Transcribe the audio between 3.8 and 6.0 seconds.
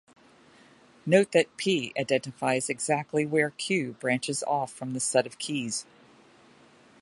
branches off from the set of keys.